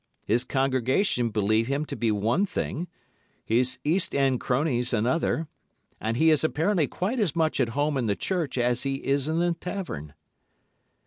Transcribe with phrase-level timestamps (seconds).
[0.25, 2.87] His congregation believe him to be one thing,
[3.45, 5.47] his East End cronies another,
[5.99, 9.27] and he is apparently quite as much at home in the church as he is
[9.27, 10.15] in the tavern.